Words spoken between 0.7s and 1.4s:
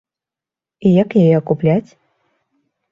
І як яе